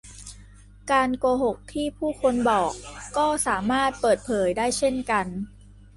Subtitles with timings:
[0.91, 2.71] การโกหกที่ผู้คนบอก
[3.17, 5.25] ก็สามารถเปิดเผยได้เช่นกัน